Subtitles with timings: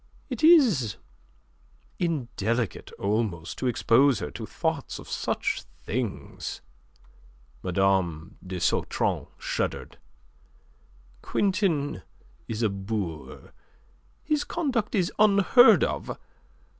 [0.31, 0.95] It is...
[1.99, 6.61] indelicate almost to expose her to thoughts of such things."
[7.61, 8.33] Mme.
[8.43, 9.99] de Sautron shuddered.
[11.21, 12.01] "Quintin
[12.47, 13.53] is a boor.
[14.23, 16.17] His conduct is unheard of.